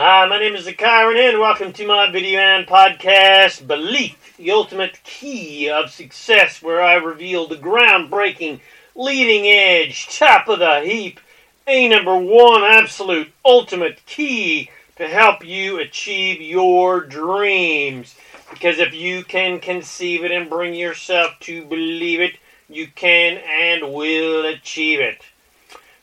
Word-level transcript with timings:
Hi, 0.00 0.28
my 0.28 0.38
name 0.38 0.54
is 0.54 0.64
Kyron 0.64 1.18
and 1.18 1.40
welcome 1.40 1.72
to 1.72 1.84
my 1.84 2.08
video 2.08 2.38
and 2.38 2.68
podcast, 2.68 3.66
Belief, 3.66 4.36
the 4.36 4.52
Ultimate 4.52 5.02
Key 5.02 5.68
of 5.70 5.90
Success, 5.90 6.62
where 6.62 6.80
I 6.80 6.94
reveal 6.94 7.48
the 7.48 7.56
groundbreaking, 7.56 8.60
leading 8.94 9.48
edge, 9.48 10.06
top 10.16 10.46
of 10.46 10.60
the 10.60 10.82
heap, 10.82 11.18
a 11.66 11.88
number 11.88 12.16
one 12.16 12.62
absolute 12.62 13.32
ultimate 13.44 14.00
key 14.06 14.70
to 14.98 15.08
help 15.08 15.44
you 15.44 15.80
achieve 15.80 16.40
your 16.40 17.00
dreams. 17.00 18.14
Because 18.50 18.78
if 18.78 18.94
you 18.94 19.24
can 19.24 19.58
conceive 19.58 20.22
it 20.22 20.30
and 20.30 20.48
bring 20.48 20.74
yourself 20.74 21.32
to 21.40 21.64
believe 21.64 22.20
it, 22.20 22.36
you 22.68 22.86
can 22.86 23.38
and 23.38 23.92
will 23.92 24.46
achieve 24.46 25.00
it. 25.00 25.22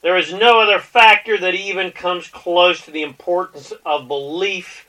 There 0.06 0.18
is 0.18 0.32
no 0.32 0.62
other 0.62 0.78
factor 0.78 1.36
that 1.36 1.56
even 1.56 1.90
comes 1.92 2.28
close 2.28 2.86
to 2.86 2.92
the 2.92 3.02
importance 3.02 3.74
of 3.84 4.08
belief 4.08 4.86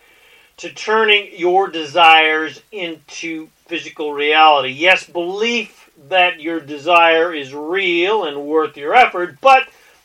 to 0.59 0.71
turning 0.71 1.31
your 1.35 1.69
desires 1.69 2.61
into 2.71 3.49
physical 3.65 4.13
reality. 4.13 4.69
Yes, 4.69 5.09
belief 5.09 5.89
that 6.11 6.43
your 6.43 6.61
desire 6.61 7.33
is 7.33 7.55
real 7.55 8.25
and 8.25 8.43
worth 8.43 8.77
your 8.77 8.95
effort, 8.95 9.41
but 9.41 9.63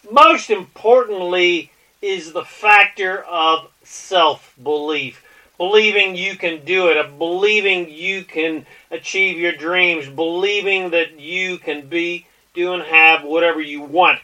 most 0.09 0.49
importantly 0.49 1.71
is 2.02 2.32
the 2.32 2.46
factor 2.46 3.21
of 3.23 3.70
self 3.84 4.54
belief. 4.63 5.26
Believing 5.57 6.16
you 6.16 6.38
can 6.38 6.63
do 6.63 6.88
it, 6.88 6.96
uh, 6.96 7.09
believing 7.18 7.90
you 7.90 8.23
can 8.23 8.66
achieve 8.91 9.38
your 9.38 9.57
dreams, 9.57 10.07
believing 10.07 10.91
that 10.91 11.20
you 11.20 11.57
can 11.57 11.88
be, 11.88 12.27
do, 12.54 12.71
and 12.71 12.84
have 12.84 13.26
whatever 13.26 13.59
you 13.59 13.82
want. 13.82 14.18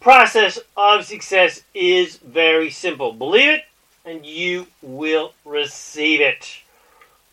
Process 0.00 0.58
of 0.76 1.04
success 1.04 1.62
is 1.74 2.16
very 2.18 2.70
simple. 2.70 3.12
Believe 3.12 3.50
it, 3.50 3.64
and 4.04 4.24
you 4.24 4.66
will 4.82 5.32
receive 5.44 6.20
it. 6.20 6.60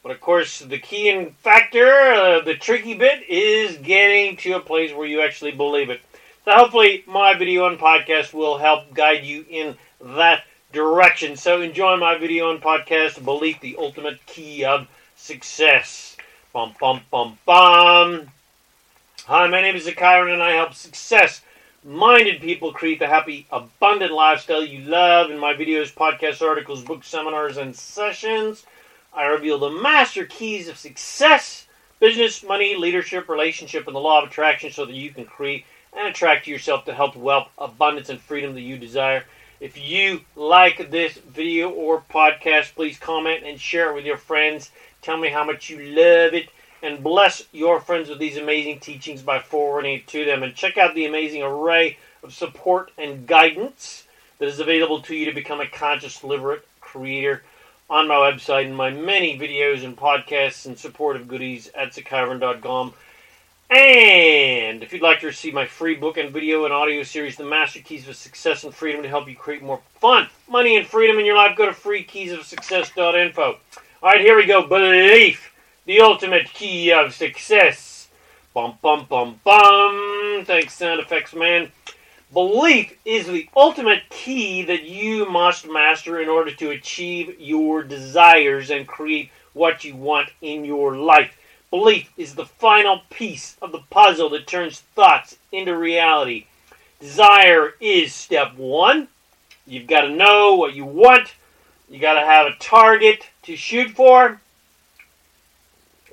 But 0.02 0.12
of 0.12 0.20
course, 0.20 0.60
the 0.60 0.80
key 0.80 1.10
and 1.10 1.36
factor, 1.38 1.88
uh, 1.88 2.42
the 2.42 2.56
tricky 2.56 2.94
bit, 2.94 3.30
is 3.30 3.78
getting 3.78 4.38
to 4.38 4.54
a 4.54 4.60
place 4.60 4.94
where 4.94 5.08
you 5.08 5.22
actually 5.22 5.52
believe 5.52 5.90
it. 5.90 6.02
So 6.46 6.52
hopefully, 6.52 7.04
my 7.08 7.36
video 7.36 7.68
and 7.68 7.80
podcast 7.80 8.34
will 8.34 8.58
help 8.58 8.94
guide 8.94 9.24
you 9.24 9.46
in 9.50 9.76
that 10.02 10.44
direction. 10.74 11.38
So 11.38 11.62
enjoy 11.62 11.98
my 11.98 12.18
video 12.18 12.52
and 12.52 12.62
podcast, 12.62 13.24
Belief, 13.24 13.62
the 13.62 13.78
Ultimate 13.78 14.26
Key 14.26 14.66
of 14.66 14.88
Success. 15.16 16.18
Bum, 16.52 16.76
bum, 16.80 17.02
bum, 17.10 17.38
bum. 17.46 18.28
Hi, 19.26 19.48
my 19.48 19.62
name 19.62 19.76
is 19.76 19.88
ZaKaiRan, 19.88 20.34
and 20.34 20.44
I 20.44 20.52
help 20.52 20.74
success 20.74 21.42
minded 21.84 22.42
people 22.42 22.74
create 22.74 23.00
the 23.00 23.08
happy, 23.08 23.46
abundant 23.52 24.12
lifestyle 24.12 24.64
you 24.64 24.80
love. 24.86 25.30
In 25.32 25.38
my 25.38 25.54
videos, 25.54 25.94
podcasts, 25.94 26.42
articles, 26.42 26.84
books, 26.84 27.08
seminars, 27.08 27.58
and 27.58 27.76
sessions, 27.76 28.66
I 29.14 29.26
reveal 29.26 29.60
the 29.60 29.70
master 29.70 30.26
keys 30.26 30.68
of 30.68 30.78
success, 30.78 31.68
business, 32.00 32.44
money, 32.44 32.76
leadership, 32.76 33.30
relationship, 33.30 33.88
and 33.88 33.96
the 33.96 34.00
law 34.00 34.22
of 34.22 34.30
attraction 34.30 34.72
so 34.72 34.86
that 34.86 34.96
you 34.96 35.12
can 35.12 35.26
create 35.26 35.66
and 35.96 36.08
attract 36.08 36.46
to 36.46 36.52
yourself 36.52 36.86
the 36.86 36.94
health, 36.94 37.16
wealth, 37.16 37.50
abundance, 37.58 38.10
and 38.10 38.20
freedom 38.20 38.54
that 38.54 38.62
you 38.62 38.78
desire. 38.78 39.24
If 39.60 39.78
you 39.78 40.22
like 40.36 40.90
this 40.90 41.14
video 41.14 41.70
or 41.70 42.04
podcast, 42.10 42.76
please 42.76 42.98
comment 42.98 43.44
and 43.46 43.60
share 43.60 43.92
it 43.92 43.96
with 43.96 44.06
your 44.06 44.18
friends. 44.18 44.72
Tell 45.02 45.18
me 45.18 45.30
how 45.30 45.44
much 45.44 45.70
you 45.70 45.78
love 45.80 46.34
it 46.34 46.50
and 46.84 47.02
bless 47.02 47.44
your 47.52 47.80
friends 47.80 48.10
with 48.10 48.20
these 48.20 48.38
amazing 48.38 48.80
teachings 48.80 49.24
by 49.24 49.40
forwarding 49.40 49.96
it 49.96 50.08
to 50.08 50.26
them. 50.26 50.44
And 50.44 50.54
check 50.54 50.78
out 50.78 50.94
the 50.94 51.06
amazing 51.06 51.42
array 51.42 51.98
of 52.22 52.34
support 52.34 52.92
and 52.98 53.26
guidance 53.26 54.06
that 54.38 54.48
is 54.48 54.60
available 54.60 55.02
to 55.04 55.16
you 55.16 55.26
to 55.26 55.32
become 55.32 55.62
a 55.62 55.68
conscious, 55.68 56.20
deliberate 56.20 56.68
creator 56.82 57.42
on 57.90 58.08
my 58.08 58.16
website 58.16 58.66
and 58.66 58.76
my 58.76 58.90
many 58.90 59.40
videos 59.40 59.84
and 59.84 59.98
podcasts 59.98 60.66
and 60.66 60.78
supportive 60.78 61.28
goodies 61.28 61.70
at 61.74 61.94
zakairan.com. 61.94 62.94
And 63.70 64.84
if 64.84 64.92
you'd 64.94 65.02
like 65.02 65.22
to 65.22 65.28
receive 65.28 65.54
my 65.54 65.66
free 65.66 65.96
book 65.96 66.18
and 66.18 66.32
video 66.32 66.66
and 66.66 66.74
audio 66.74 67.02
series, 67.04 67.38
The 67.38 67.46
Master 67.46 67.80
Keys 67.80 68.08
of 68.08 68.16
Success 68.16 68.66
and 68.66 68.74
Freedom, 68.74 69.02
to 69.02 69.10
help 69.10 69.28
you 69.28 69.36
create 69.36 69.64
more 69.64 69.80
fun, 69.96 70.28
money, 70.50 70.76
and 70.76 70.86
freedom 70.86 71.18
in 71.18 71.26
your 71.26 71.38
life, 71.38 71.58
go 71.58 71.66
to 71.66 71.72
freekeysofsuccess.info. 71.72 73.44
All 73.44 73.58
right, 74.04 74.22
here 74.22 74.36
we 74.36 74.46
go. 74.46 74.68
Belief, 74.68 75.53
the 75.86 76.00
ultimate 76.00 76.54
key 76.54 76.92
of 76.92 77.14
success. 77.14 78.08
Bum, 78.54 78.78
bum, 78.82 79.06
bum, 79.10 79.40
bum. 79.44 80.44
Thanks, 80.46 80.74
sound 80.74 81.00
effects, 81.00 81.34
man. 81.34 81.72
Belief 82.32 82.98
is 83.06 83.28
the 83.28 83.50
ultimate 83.56 84.04
key 84.10 84.64
that 84.64 84.84
you 84.84 85.30
must 85.30 85.70
master 85.70 86.20
in 86.20 86.30
order 86.30 86.52
to 86.56 86.72
achieve 86.72 87.40
your 87.40 87.84
desires 87.84 88.72
and 88.72 88.88
create 88.88 89.30
what 89.54 89.84
you 89.84 89.96
want 89.96 90.30
in 90.42 90.66
your 90.66 90.96
life. 90.96 91.38
Belief 91.70 92.12
is 92.18 92.36
the 92.36 92.46
final 92.46 93.02
piece 93.10 93.58
of 93.62 93.72
the 93.72 93.84
puzzle 93.90 94.30
that 94.30 94.48
turns 94.48 94.80
thoughts 94.80 95.38
into 95.52 95.76
reality. 95.76 96.46
Desire 97.00 97.74
is 97.80 98.14
step 98.14 98.56
one. 98.56 99.08
You've 99.68 99.88
got 99.88 100.02
to 100.02 100.10
know 100.10 100.56
what 100.56 100.74
you 100.74 100.86
want. 100.86 101.34
You 101.90 102.00
got 102.00 102.14
to 102.14 102.26
have 102.26 102.48
a 102.48 102.56
target 102.56 103.28
to 103.44 103.56
shoot 103.56 103.92
for. 103.92 104.40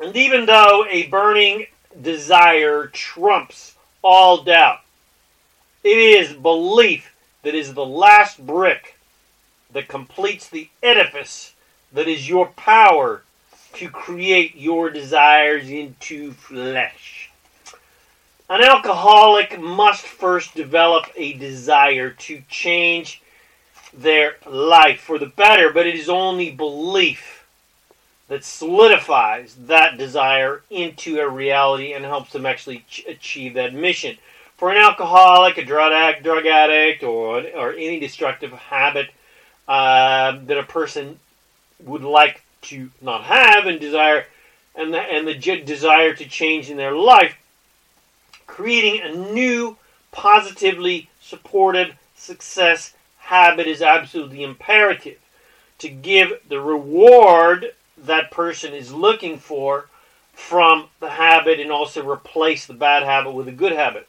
And 0.00 0.16
even 0.16 0.46
though 0.46 0.86
a 0.88 1.06
burning 1.08 1.66
desire 2.00 2.86
trumps 2.86 3.74
all 4.02 4.42
doubt, 4.42 4.80
it 5.84 5.96
is 5.96 6.32
belief 6.32 7.14
that 7.42 7.54
is 7.54 7.74
the 7.74 7.84
last 7.84 8.44
brick 8.44 8.96
that 9.72 9.88
completes 9.88 10.48
the 10.48 10.68
edifice 10.82 11.54
that 11.92 12.08
is 12.08 12.28
your 12.28 12.46
power 12.46 13.22
to 13.74 13.88
create 13.90 14.56
your 14.56 14.90
desires 14.90 15.68
into 15.68 16.32
flesh. 16.32 17.30
An 18.48 18.62
alcoholic 18.62 19.60
must 19.60 20.06
first 20.06 20.54
develop 20.54 21.06
a 21.14 21.34
desire 21.34 22.10
to 22.10 22.42
change 22.48 23.22
their 23.92 24.36
life 24.46 25.00
for 25.00 25.18
the 25.18 25.26
better, 25.26 25.72
but 25.72 25.86
it 25.86 25.94
is 25.94 26.08
only 26.08 26.50
belief 26.50 27.39
that 28.30 28.44
solidifies 28.44 29.56
that 29.66 29.98
desire 29.98 30.62
into 30.70 31.18
a 31.18 31.28
reality 31.28 31.92
and 31.92 32.04
helps 32.04 32.32
them 32.32 32.46
actually 32.46 32.84
achieve 33.08 33.54
that 33.54 33.74
mission. 33.74 34.16
For 34.56 34.70
an 34.70 34.76
alcoholic, 34.76 35.58
a 35.58 35.64
drug 35.64 35.92
addict, 35.92 36.22
drug 36.22 36.46
addict 36.46 37.02
or, 37.02 37.42
or 37.56 37.72
any 37.72 37.98
destructive 37.98 38.52
habit 38.52 39.08
uh, 39.66 40.38
that 40.44 40.56
a 40.56 40.62
person 40.62 41.18
would 41.80 42.04
like 42.04 42.42
to 42.62 42.90
not 43.02 43.24
have 43.24 43.66
and 43.66 43.80
desire 43.80 44.26
and 44.76 44.94
the, 44.94 45.00
and 45.00 45.26
the 45.26 45.34
desire 45.34 46.14
to 46.14 46.24
change 46.24 46.70
in 46.70 46.76
their 46.76 46.94
life, 46.94 47.34
creating 48.46 49.00
a 49.02 49.32
new, 49.32 49.76
positively 50.12 51.10
supportive 51.20 51.96
success 52.14 52.94
habit 53.18 53.66
is 53.66 53.82
absolutely 53.82 54.44
imperative 54.44 55.18
to 55.78 55.88
give 55.88 56.32
the 56.48 56.60
reward 56.60 57.72
that 58.04 58.30
person 58.30 58.74
is 58.74 58.92
looking 58.92 59.38
for 59.38 59.88
from 60.32 60.88
the 61.00 61.10
habit 61.10 61.60
and 61.60 61.70
also 61.70 62.08
replace 62.08 62.66
the 62.66 62.74
bad 62.74 63.02
habit 63.02 63.32
with 63.32 63.48
a 63.48 63.52
good 63.52 63.72
habit. 63.72 64.08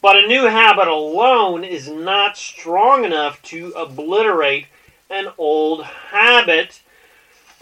But 0.00 0.16
a 0.16 0.26
new 0.26 0.46
habit 0.46 0.88
alone 0.88 1.64
is 1.64 1.88
not 1.88 2.36
strong 2.36 3.04
enough 3.04 3.40
to 3.44 3.72
obliterate 3.76 4.66
an 5.08 5.28
old 5.38 5.84
habit 5.84 6.80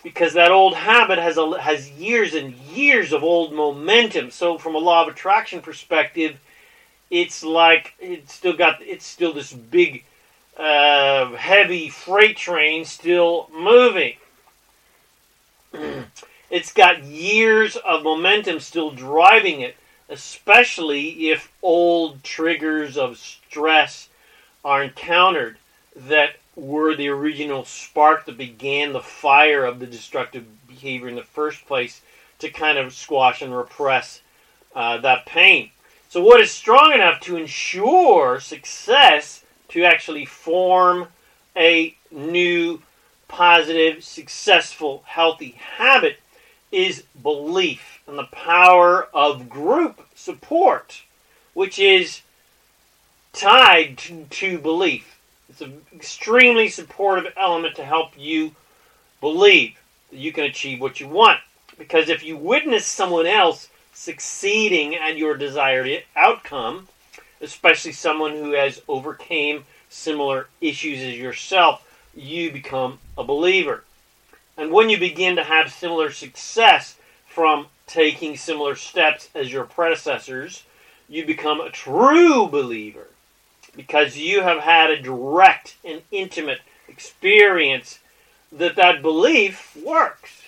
because 0.03 0.33
that 0.33 0.51
old 0.51 0.75
habit 0.75 1.19
has 1.19 1.37
a, 1.37 1.61
has 1.61 1.91
years 1.91 2.35
and 2.35 2.55
years 2.55 3.13
of 3.13 3.23
old 3.23 3.53
momentum. 3.53 4.31
So 4.31 4.57
from 4.57 4.75
a 4.75 4.79
law 4.79 5.03
of 5.03 5.09
attraction 5.09 5.61
perspective, 5.61 6.39
it's 7.11 7.45
like 7.45 7.95
it's 8.01 8.33
still 8.33 8.57
got 8.57 8.81
it's 8.83 9.05
still 9.05 9.35
this 9.35 9.53
big 9.53 10.05
uh, 10.57 11.33
heavy 11.33 11.89
freight 11.91 12.37
train 12.37 12.85
still 12.85 13.51
moving. 13.53 14.15
It's 16.51 16.73
got 16.73 17.05
years 17.05 17.77
of 17.77 18.03
momentum 18.03 18.61
still 18.61 18.91
driving 18.91 19.61
it, 19.61 19.77
especially 20.09 21.31
if 21.31 21.53
old 21.63 22.23
triggers 22.23 22.97
of 22.97 23.19
stress 23.19 24.09
are 24.65 24.83
encountered 24.83 25.57
that 25.95 26.37
were 26.57 26.95
the 26.95 27.09
original 27.09 27.65
spark 27.65 28.27
that 28.27 28.37
began 28.37 28.93
the 28.93 29.01
fire 29.01 29.65
of 29.65 29.79
the 29.79 29.87
destructive 29.87 30.45
behavior 30.67 31.09
in 31.09 31.15
the 31.15 31.23
first 31.23 31.67
place 31.67 32.01
to 32.39 32.51
kind 32.51 32.79
of 32.79 32.93
squash 32.93 33.43
and 33.43 33.57
repress 33.57 34.21
uh, 34.75 34.99
that 34.99 35.27
pain. 35.27 35.71
So, 36.09 36.23
what 36.23 36.41
is 36.41 36.51
strong 36.51 36.93
enough 36.93 37.21
to 37.21 37.37
ensure 37.37 38.41
success 38.41 39.45
to 39.69 39.85
actually 39.85 40.25
form 40.25 41.07
a 41.57 41.95
new, 42.11 42.83
positive, 43.31 44.03
successful, 44.03 45.05
healthy 45.07 45.53
habit 45.77 46.19
is 46.73 47.05
belief 47.23 48.01
and 48.07 48.19
the 48.19 48.25
power 48.25 49.09
of 49.15 49.49
group 49.49 50.01
support, 50.17 51.03
which 51.55 51.79
is 51.79 52.23
tied 53.33 53.97
to, 53.97 54.25
to 54.25 54.59
belief 54.59 55.19
It's 55.49 55.61
an 55.61 55.81
extremely 55.95 56.69
supportive 56.69 57.33
element 57.37 57.77
to 57.77 57.85
help 57.85 58.13
you 58.19 58.55
believe 59.21 59.79
that 60.11 60.19
you 60.19 60.33
can 60.33 60.45
achieve 60.45 60.81
what 60.81 60.99
you 60.99 61.09
want. 61.09 61.39
Because 61.79 62.09
if 62.09 62.25
you 62.25 62.37
witness 62.37 62.85
someone 62.85 63.27
else 63.27 63.69
succeeding 63.93 64.97
at 64.97 65.17
your 65.17 65.37
desired 65.37 66.03
outcome, 66.17 66.89
especially 67.41 67.93
someone 67.93 68.33
who 68.33 68.53
has 68.53 68.83
overcame 68.89 69.65
similar 69.89 70.49
issues 70.61 71.01
as 71.01 71.17
yourself, 71.17 71.87
you 72.15 72.51
become 72.51 72.99
a 73.17 73.25
believer. 73.25 73.85
And 74.57 74.73
when 74.73 74.91
you 74.91 74.99
begin 74.99 75.37
to 75.37 75.45
have 75.45 75.73
similar 75.73 76.11
success 76.11 76.97
from 77.27 77.67
taking 77.87 78.37
similar 78.37 78.75
steps 78.75 79.29
as 79.35 79.53
your 79.53 79.65
predecessors, 79.65 80.65
you 81.09 81.25
become 81.25 81.61
a 81.61 81.71
true 81.71 82.47
believer 82.47 83.09
because 83.77 84.17
you 84.17 84.43
have 84.43 84.61
had 84.61 84.91
a 84.91 85.01
direct 85.01 85.77
and 85.85 86.03
intimate 86.11 86.61
experience 86.89 88.01
that 88.53 88.77
that 88.77 89.03
belief 89.03 89.77
works. 89.85 90.43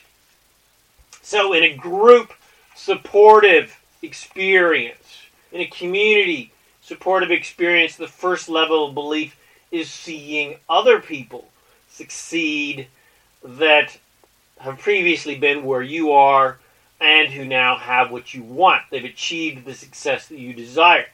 So, 1.22 1.52
in 1.52 1.62
a 1.62 1.76
group 1.76 2.32
supportive 2.74 3.80
experience, 4.02 5.22
in 5.52 5.60
a 5.60 5.66
community 5.66 6.52
supportive 6.80 7.30
experience, 7.30 7.96
the 7.96 8.08
first 8.08 8.48
level 8.48 8.88
of 8.88 8.94
belief 8.94 9.36
is 9.70 9.88
seeing 9.88 10.56
other 10.68 11.00
people 11.00 11.48
succeed 12.02 12.88
that 13.44 13.96
have 14.58 14.78
previously 14.78 15.36
been 15.36 15.64
where 15.64 15.82
you 15.82 16.12
are 16.12 16.58
and 17.00 17.28
who 17.28 17.44
now 17.44 17.76
have 17.76 18.10
what 18.10 18.34
you 18.34 18.42
want. 18.42 18.82
They've 18.90 19.04
achieved 19.04 19.64
the 19.64 19.74
success 19.74 20.26
that 20.28 20.38
you 20.38 20.52
desire. 20.52 21.06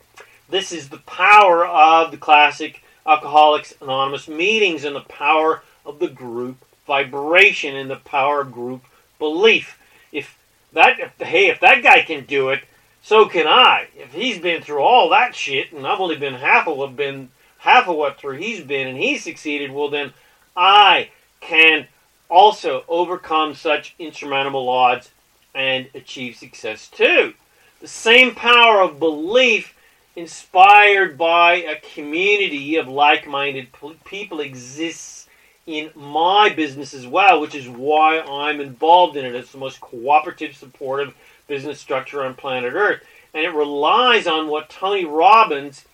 This 0.48 0.72
is 0.72 0.88
the 0.88 0.98
power 0.98 1.66
of 1.66 2.10
the 2.10 2.16
classic 2.16 2.82
Alcoholics 3.06 3.74
Anonymous 3.80 4.28
meetings 4.28 4.84
and 4.84 4.96
the 4.96 5.00
power 5.00 5.62
of 5.84 5.98
the 5.98 6.08
group 6.08 6.56
vibration 6.86 7.76
and 7.76 7.90
the 7.90 7.96
power 7.96 8.40
of 8.40 8.52
group 8.52 8.82
belief. 9.18 9.78
If 10.10 10.38
that, 10.72 10.98
if, 10.98 11.12
hey, 11.18 11.48
if 11.48 11.60
that 11.60 11.82
guy 11.82 12.02
can 12.02 12.24
do 12.24 12.48
it, 12.48 12.62
so 13.02 13.26
can 13.26 13.46
I. 13.46 13.88
If 13.96 14.12
he's 14.12 14.38
been 14.38 14.62
through 14.62 14.80
all 14.80 15.10
that 15.10 15.34
shit, 15.34 15.72
and 15.72 15.86
I've 15.86 16.00
only 16.00 16.16
been 16.16 16.34
half 16.34 16.66
of 16.66 16.76
what 16.78 16.96
been 16.96 17.28
half 17.58 17.88
of 17.88 17.96
what 17.96 18.18
through 18.18 18.36
he's 18.36 18.62
been, 18.62 18.86
and 18.86 18.96
he 18.96 19.18
succeeded, 19.18 19.72
well 19.72 19.88
then 19.88 20.12
I 20.56 21.10
can 21.40 21.86
also 22.28 22.84
overcome 22.88 23.54
such 23.54 23.94
insurmountable 23.98 24.68
odds 24.68 25.10
and 25.54 25.88
achieve 25.94 26.36
success 26.36 26.88
too. 26.88 27.34
The 27.80 27.88
same 27.88 28.34
power 28.34 28.80
of 28.80 28.98
belief 28.98 29.74
inspired 30.16 31.16
by 31.16 31.54
a 31.54 31.80
community 31.94 32.76
of 32.76 32.88
like-minded 32.88 33.68
people 34.04 34.40
exists 34.40 35.28
in 35.66 35.90
my 35.94 36.48
business 36.48 36.92
as 36.94 37.06
well, 37.06 37.40
which 37.40 37.54
is 37.54 37.68
why 37.68 38.20
I'm 38.20 38.60
involved 38.60 39.16
in 39.16 39.24
it. 39.24 39.34
It's 39.34 39.52
the 39.52 39.58
most 39.58 39.80
cooperative, 39.80 40.56
supportive 40.56 41.14
business 41.46 41.78
structure 41.78 42.24
on 42.24 42.34
planet 42.34 42.72
Earth. 42.74 43.02
And 43.34 43.44
it 43.44 43.54
relies 43.54 44.26
on 44.26 44.48
what 44.48 44.70
Tony 44.70 45.04
Robbins 45.04 45.84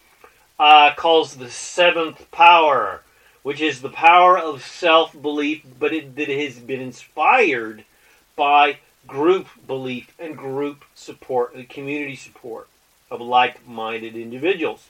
uh, 0.58 0.94
calls 0.94 1.36
the 1.36 1.50
seventh 1.50 2.30
power, 2.30 3.02
which 3.44 3.60
is 3.60 3.82
the 3.82 3.90
power 3.90 4.36
of 4.36 4.64
self 4.64 5.12
belief, 5.20 5.64
but 5.78 5.92
it, 5.92 6.16
that 6.16 6.28
it 6.28 6.50
has 6.50 6.58
been 6.58 6.80
inspired 6.80 7.84
by 8.34 8.78
group 9.06 9.46
belief 9.66 10.12
and 10.18 10.36
group 10.36 10.82
support 10.94 11.54
and 11.54 11.68
community 11.68 12.16
support 12.16 12.66
of 13.10 13.20
like 13.20 13.68
minded 13.68 14.16
individuals. 14.16 14.88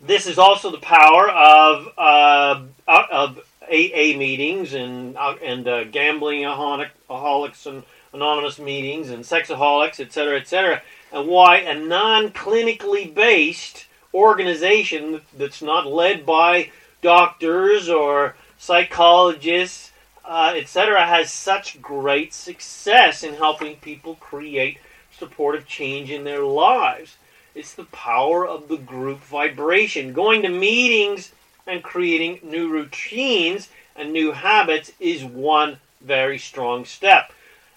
This 0.00 0.26
is 0.26 0.38
also 0.38 0.70
the 0.70 0.78
power 0.78 1.28
of, 1.28 1.88
uh, 1.98 2.62
of 2.88 3.38
AA 3.62 4.16
meetings 4.16 4.72
and, 4.72 5.14
uh, 5.16 5.36
and 5.42 5.68
uh, 5.68 5.84
gambling 5.84 6.42
aholics 6.42 7.66
and 7.66 7.82
anonymous 8.14 8.58
meetings 8.58 9.10
and 9.10 9.24
sexaholics, 9.24 10.00
etc., 10.00 10.38
etc., 10.40 10.82
and 11.12 11.28
why 11.28 11.58
a 11.58 11.78
non 11.78 12.30
clinically 12.30 13.14
based 13.14 13.86
organization 14.14 15.20
that's 15.36 15.60
not 15.60 15.86
led 15.86 16.24
by 16.24 16.70
doctors 17.04 17.88
or 17.88 18.34
psychologists, 18.58 19.92
uh, 20.24 20.54
etc., 20.56 21.06
has 21.06 21.30
such 21.30 21.80
great 21.80 22.32
success 22.32 23.22
in 23.22 23.34
helping 23.34 23.76
people 23.76 24.16
create 24.16 24.78
supportive 25.16 25.66
change 25.66 26.10
in 26.10 26.24
their 26.24 26.42
lives. 26.42 27.16
It's 27.54 27.74
the 27.74 27.84
power 27.84 28.48
of 28.48 28.68
the 28.68 28.78
group 28.78 29.20
vibration. 29.20 30.14
Going 30.14 30.42
to 30.42 30.48
meetings 30.48 31.32
and 31.66 31.84
creating 31.84 32.40
new 32.42 32.68
routines 32.68 33.68
and 33.94 34.12
new 34.12 34.32
habits 34.32 34.90
is 34.98 35.22
one 35.22 35.76
very 36.00 36.38
strong 36.38 36.86
step. 36.86 37.32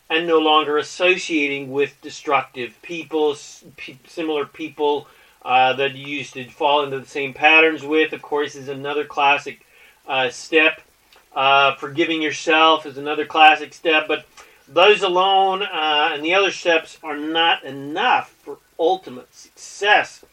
And 0.09 0.25
no 0.25 0.39
longer 0.39 0.77
associating 0.77 1.69
with 1.69 2.01
destructive 2.01 2.81
people, 2.81 3.35
similar 3.35 4.45
people 4.45 5.07
uh, 5.43 5.73
that 5.73 5.95
you 5.95 6.07
used 6.07 6.33
to 6.33 6.45
fall 6.49 6.83
into 6.83 6.99
the 6.99 7.07
same 7.07 7.33
patterns 7.33 7.83
with, 7.83 8.13
of 8.13 8.21
course, 8.21 8.55
is 8.55 8.67
another 8.67 9.05
classic 9.05 9.65
uh, 10.07 10.29
step. 10.29 10.81
Uh, 11.35 11.75
forgiving 11.75 12.21
yourself 12.21 12.85
is 12.85 12.97
another 12.97 13.25
classic 13.25 13.73
step, 13.73 14.07
but 14.07 14.25
those 14.67 15.03
alone 15.03 15.61
uh, 15.61 16.09
and 16.13 16.23
the 16.23 16.33
other 16.33 16.51
steps 16.51 16.97
are 17.03 17.17
not 17.17 17.63
enough 17.63 18.31
for 18.43 18.57
ultimate 18.79 19.33
success. 19.33 20.25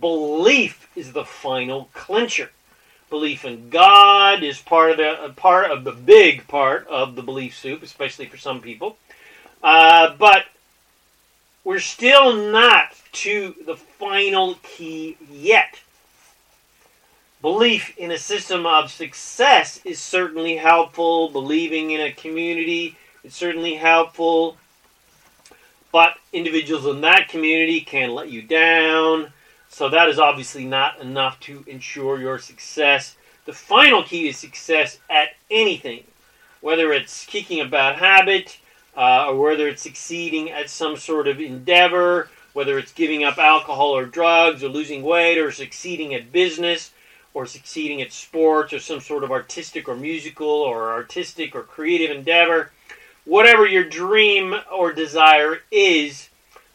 Belief 0.00 0.88
is 0.94 1.12
the 1.12 1.24
final 1.24 1.88
clincher. 1.94 2.50
Belief 3.10 3.44
in 3.44 3.70
God 3.70 4.42
is 4.42 4.58
part 4.58 4.92
of 4.92 4.96
the 4.96 5.32
part 5.34 5.70
of 5.70 5.84
the 5.84 5.92
big 5.92 6.46
part 6.48 6.86
of 6.88 7.14
the 7.14 7.22
belief 7.22 7.56
soup, 7.56 7.82
especially 7.82 8.26
for 8.26 8.36
some 8.36 8.60
people. 8.60 8.96
Uh, 9.62 10.14
but 10.18 10.44
we're 11.64 11.80
still 11.80 12.36
not 12.36 12.94
to 13.12 13.54
the 13.66 13.76
final 13.76 14.56
key 14.62 15.16
yet. 15.30 15.80
Belief 17.40 17.96
in 17.98 18.10
a 18.10 18.18
system 18.18 18.66
of 18.66 18.90
success 18.90 19.80
is 19.84 19.98
certainly 19.98 20.56
helpful. 20.56 21.30
Believing 21.30 21.90
in 21.90 22.00
a 22.00 22.12
community 22.12 22.96
is 23.22 23.34
certainly 23.34 23.74
helpful. 23.74 24.56
But 25.90 26.16
individuals 26.32 26.86
in 26.86 27.00
that 27.02 27.28
community 27.28 27.80
can 27.80 28.14
let 28.14 28.30
you 28.30 28.42
down. 28.42 29.32
So 29.68 29.88
that 29.88 30.08
is 30.08 30.18
obviously 30.18 30.64
not 30.64 31.00
enough 31.00 31.40
to 31.40 31.64
ensure 31.66 32.20
your 32.20 32.38
success. 32.38 33.16
The 33.44 33.52
final 33.52 34.02
key 34.02 34.28
is 34.28 34.36
success 34.36 34.98
at 35.10 35.30
anything, 35.50 36.04
whether 36.60 36.92
it's 36.92 37.26
kicking 37.26 37.60
a 37.60 37.66
bad 37.66 37.96
habit, 37.96 38.58
uh, 38.96 39.26
or 39.28 39.36
whether 39.36 39.68
it's 39.68 39.82
succeeding 39.82 40.50
at 40.50 40.70
some 40.70 40.96
sort 40.96 41.26
of 41.26 41.40
endeavor, 41.40 42.28
whether 42.52 42.78
it's 42.78 42.92
giving 42.92 43.24
up 43.24 43.38
alcohol 43.38 43.96
or 43.96 44.06
drugs, 44.06 44.62
or 44.62 44.68
losing 44.68 45.02
weight, 45.02 45.38
or 45.38 45.50
succeeding 45.50 46.14
at 46.14 46.30
business, 46.30 46.92
or 47.32 47.46
succeeding 47.46 48.00
at 48.00 48.12
sports, 48.12 48.72
or 48.72 48.78
some 48.78 49.00
sort 49.00 49.24
of 49.24 49.32
artistic 49.32 49.88
or 49.88 49.96
musical 49.96 50.46
or 50.48 50.92
artistic 50.92 51.54
or 51.54 51.62
creative 51.62 52.16
endeavor. 52.16 52.70
Whatever 53.24 53.66
your 53.66 53.84
dream 53.84 54.54
or 54.72 54.92
desire 54.92 55.62
is, 55.70 56.28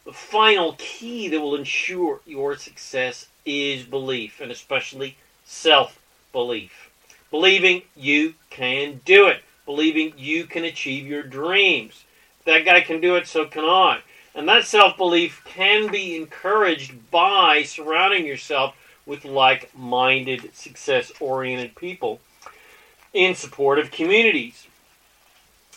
the 0.04 0.12
final 0.12 0.74
key 0.78 1.28
that 1.28 1.40
will 1.40 1.54
ensure 1.54 2.20
your 2.26 2.56
success 2.56 3.26
is 3.46 3.84
belief, 3.84 4.40
and 4.40 4.50
especially 4.50 5.16
self 5.44 5.98
belief. 6.32 6.90
Believing 7.30 7.82
you 7.96 8.34
can 8.50 9.00
do 9.04 9.28
it. 9.28 9.42
Believing 9.64 10.12
you 10.18 10.44
can 10.44 10.64
achieve 10.64 11.06
your 11.06 11.22
dreams 11.22 12.04
that 12.44 12.64
guy 12.64 12.80
can 12.80 13.00
do 13.00 13.16
it, 13.16 13.26
so 13.26 13.46
can 13.46 13.64
I. 13.64 14.00
And 14.34 14.48
that 14.48 14.64
self 14.64 14.96
belief 14.96 15.42
can 15.44 15.90
be 15.90 16.16
encouraged 16.16 17.10
by 17.10 17.62
surrounding 17.64 18.26
yourself 18.26 18.76
with 19.06 19.24
like 19.24 19.76
minded, 19.76 20.54
success 20.54 21.10
oriented 21.20 21.74
people 21.74 22.20
in 23.12 23.34
supportive 23.34 23.90
communities. 23.90 24.66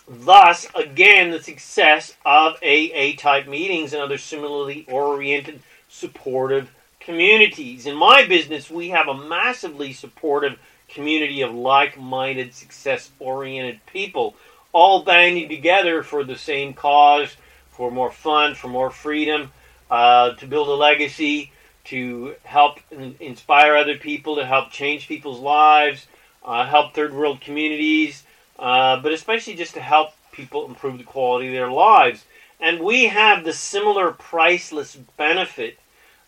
Thus, 0.07 0.67
again, 0.75 1.31
the 1.31 1.41
success 1.41 2.15
of 2.25 2.57
AA 2.61 3.13
type 3.17 3.47
meetings 3.47 3.93
and 3.93 4.01
other 4.01 4.17
similarly 4.17 4.85
oriented, 4.89 5.61
supportive 5.87 6.69
communities. 6.99 7.85
In 7.85 7.95
my 7.95 8.25
business, 8.25 8.69
we 8.69 8.89
have 8.89 9.07
a 9.07 9.17
massively 9.17 9.93
supportive 9.93 10.59
community 10.89 11.41
of 11.41 11.53
like 11.53 11.97
minded, 11.97 12.53
success 12.53 13.11
oriented 13.19 13.79
people 13.87 14.35
all 14.73 15.03
banding 15.03 15.47
together 15.47 16.03
for 16.03 16.23
the 16.23 16.35
same 16.35 16.73
cause, 16.73 17.35
for 17.71 17.91
more 17.91 18.11
fun, 18.11 18.55
for 18.55 18.67
more 18.67 18.89
freedom, 18.89 19.51
uh, 19.89 20.33
to 20.35 20.47
build 20.47 20.67
a 20.67 20.73
legacy, 20.73 21.51
to 21.85 22.35
help 22.43 22.79
inspire 23.19 23.75
other 23.75 23.97
people, 23.97 24.35
to 24.35 24.45
help 24.45 24.71
change 24.71 25.07
people's 25.07 25.39
lives, 25.39 26.07
uh, 26.43 26.65
help 26.65 26.93
third 26.93 27.13
world 27.13 27.41
communities, 27.41 28.23
uh, 28.59 28.99
but 29.01 29.11
especially 29.11 29.55
just 29.55 29.73
to 29.73 29.81
help 29.81 30.09
people 30.31 30.65
improve 30.65 30.97
the 30.97 31.03
quality 31.03 31.47
of 31.47 31.53
their 31.53 31.71
lives. 31.71 32.25
And 32.59 32.79
we 32.79 33.05
have 33.05 33.43
the 33.43 33.53
similar 33.53 34.11
priceless 34.11 34.95
benefit, 35.17 35.77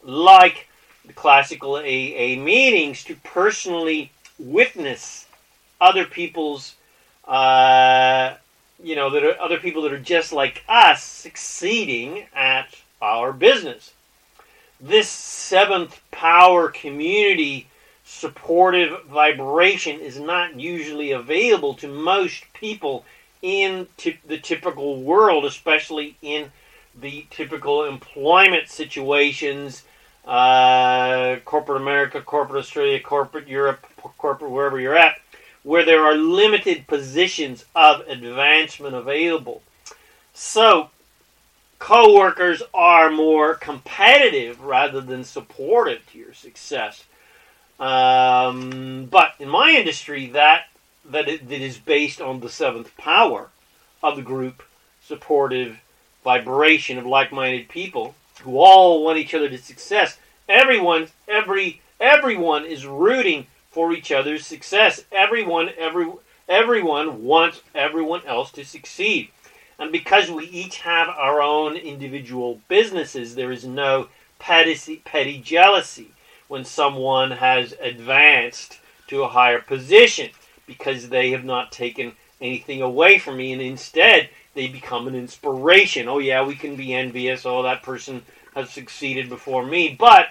like 0.04 0.68
the 1.06 1.14
classical 1.14 1.76
AA 1.78 2.36
meetings 2.38 3.04
to 3.06 3.16
personally 3.16 4.12
witness 4.38 5.26
other 5.80 6.06
people's, 6.06 6.76
uh, 7.28 8.36
you 8.82 8.96
know, 8.96 9.10
that 9.10 9.24
are 9.24 9.40
other 9.40 9.58
people 9.58 9.82
that 9.84 9.94
are 9.94 10.00
just 10.00 10.32
like 10.32 10.64
us 10.68 11.04
succeeding 11.04 12.26
at 12.36 12.68
our 13.02 13.34
business. 13.34 13.94
This 14.80 15.10
seventh 15.10 16.02
power 16.12 16.70
community 16.70 17.68
supportive 18.04 19.04
vibration 19.06 20.00
is 20.00 20.20
not 20.20 20.60
usually 20.60 21.12
available 21.12 21.74
to 21.76 21.88
most 21.88 22.44
people 22.54 23.06
in 23.42 23.88
t- 23.98 24.20
the 24.28 24.38
typical 24.38 25.02
world, 25.02 25.46
especially 25.46 26.16
in 26.22 26.52
the 27.00 27.26
typical 27.30 27.86
employment 27.86 28.70
situations, 28.70 29.84
uh, 30.26 31.38
corporate 31.46 31.82
America, 31.82 32.22
corporate 32.22 32.60
Australia, 32.60 33.00
corporate 33.00 33.48
Europe, 33.48 33.86
corporate 34.18 34.52
wherever 34.52 34.80
you're 34.80 34.96
at, 34.96 35.18
where 35.66 35.84
there 35.84 36.06
are 36.06 36.14
limited 36.14 36.86
positions 36.86 37.66
of 37.76 38.02
advancement 38.08 38.94
available. 38.94 39.64
So, 40.32 40.92
coworkers 41.80 42.62
are 42.72 43.10
more 43.10 43.56
competitive 43.56 44.62
rather 44.62 45.02
than 45.02 45.24
supportive 45.24 46.06
to 46.12 46.20
your 46.20 46.36
success. 46.36 47.06
Um, 47.80 49.08
but 49.10 49.34
in 49.40 49.50
my 49.50 49.72
industry, 49.72 50.28
that 50.28 50.68
that, 51.10 51.28
it, 51.28 51.50
that 51.50 51.62
is 51.62 51.80
based 51.80 52.22
on 52.22 52.42
the 52.42 52.50
seventh 52.50 52.96
power 52.98 53.50
of 54.04 54.16
the 54.16 54.22
group, 54.22 54.62
supportive 55.04 55.80
vibration 56.24 57.00
of 57.00 57.08
like-minded 57.08 57.70
people 57.70 58.14
who 58.42 58.60
all 58.60 59.04
want 59.04 59.18
each 59.18 59.34
other 59.34 59.50
to 59.50 59.58
success. 59.58 60.20
Everyone, 60.48 61.08
every 61.28 61.82
everyone 62.00 62.66
is 62.66 62.86
rooting 62.86 63.48
for 63.76 63.92
each 63.92 64.10
other's 64.10 64.48
success. 64.48 65.04
Everyone, 65.12 65.70
every 65.78 66.10
everyone 66.48 67.26
wants 67.26 67.62
everyone 67.76 68.22
else 68.26 68.50
to 68.54 68.64
succeed. 68.64 69.28
And 69.78 69.92
because 69.92 70.32
we 70.32 70.46
each 70.46 70.78
have 70.78 71.10
our 71.10 71.42
own 71.42 71.76
individual 71.76 72.62
businesses, 72.70 73.36
there 73.36 73.52
is 73.52 73.66
no 73.66 74.08
petty, 74.40 75.02
petty 75.04 75.40
jealousy 75.40 76.12
when 76.48 76.64
someone 76.64 77.32
has 77.32 77.74
advanced 77.82 78.80
to 79.08 79.24
a 79.24 79.28
higher 79.28 79.60
position 79.60 80.30
because 80.66 81.10
they 81.10 81.32
have 81.32 81.44
not 81.44 81.74
taken 81.74 82.14
anything 82.40 82.82
away 82.82 83.18
from 83.18 83.36
me 83.36 83.52
and 83.52 83.62
instead 83.62 84.30
they 84.54 84.70
become 84.70 85.06
an 85.10 85.16
inspiration. 85.16 86.08
Oh 86.08 86.20
yeah, 86.20 86.46
we 86.46 86.56
can 86.56 86.78
be 86.78 86.94
envious. 86.94 87.46
Oh, 87.46 87.62
that 87.64 87.84
person 87.84 88.22
has 88.56 88.70
succeeded 88.70 89.28
before 89.28 89.66
me. 89.66 89.98
But, 90.00 90.28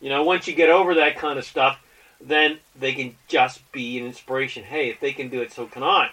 you 0.00 0.08
know, 0.08 0.22
once 0.22 0.48
you 0.48 0.54
get 0.54 0.70
over 0.70 0.94
that 0.94 1.18
kind 1.18 1.38
of 1.38 1.44
stuff, 1.44 1.78
then 2.20 2.58
they 2.78 2.92
can 2.92 3.16
just 3.28 3.70
be 3.72 3.98
an 3.98 4.06
inspiration. 4.06 4.64
Hey, 4.64 4.90
if 4.90 5.00
they 5.00 5.12
can 5.12 5.28
do 5.28 5.40
it, 5.40 5.52
so 5.52 5.66
can 5.66 5.82
I. 5.82 6.10